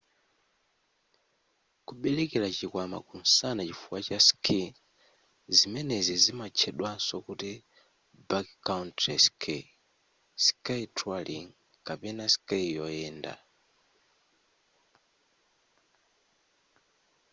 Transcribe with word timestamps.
kubelekera 1.87 2.47
chikwama 2.57 2.97
kumsana 3.07 3.61
chifukwa 3.67 3.99
cha 4.07 4.17
ski 4.27 4.61
zimenezi 5.57 6.13
zimatchedwaso 6.23 7.15
kuti 7.27 7.51
backcountry 8.29 9.15
ski 9.27 9.57
ski 10.45 10.79
touring 10.97 11.47
kapena 11.87 12.25
ski 12.33 12.59
yoyenda 12.77 13.33